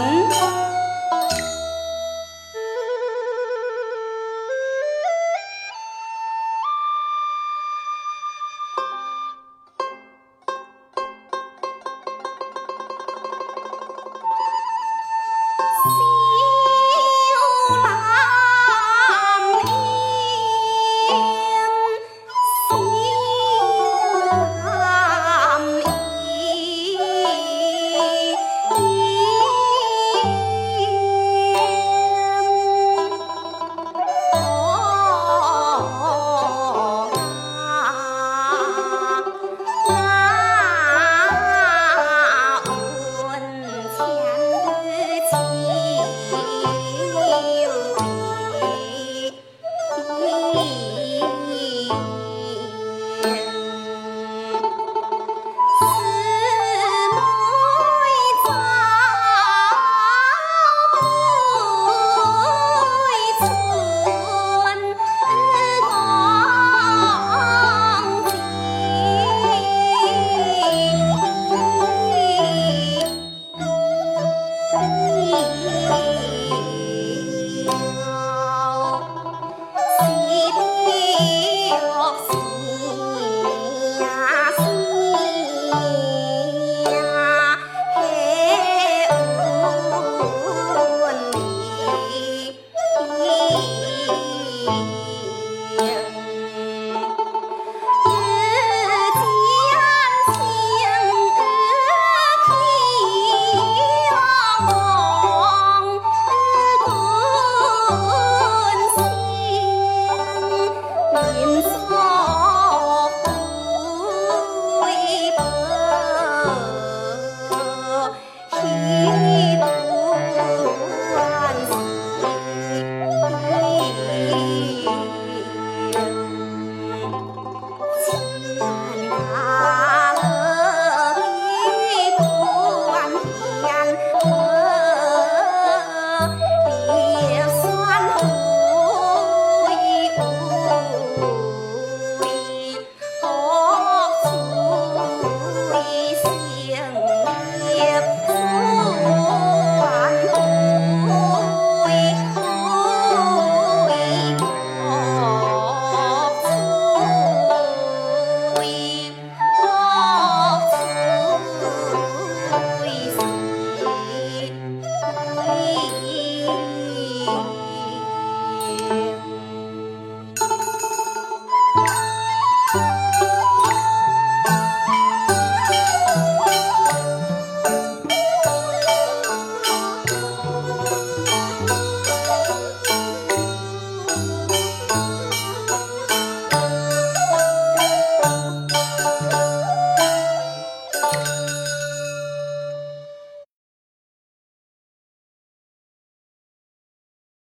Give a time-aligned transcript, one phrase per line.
[0.00, 0.47] 嗯
[75.50, 75.97] Oh.